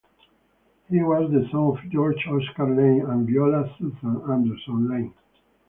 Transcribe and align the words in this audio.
He 0.89 0.99
was 1.03 1.29
the 1.29 1.47
son 1.51 1.61
of 1.61 1.79
George 1.91 2.25
Oscar 2.27 2.65
Lane 2.73 3.05
and 3.05 3.27
Viola 3.27 3.71
Susan 3.77 4.19
(Anderson) 4.27 4.89
Lane. 4.89 5.13